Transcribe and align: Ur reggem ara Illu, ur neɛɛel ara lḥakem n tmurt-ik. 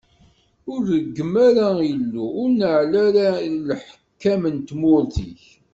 Ur 0.71 0.79
reggem 0.89 1.33
ara 1.47 1.67
Illu, 1.93 2.25
ur 2.41 2.49
neɛɛel 2.57 2.93
ara 3.05 3.27
lḥakem 3.67 4.41
n 4.55 4.57
tmurt-ik. 4.69 5.43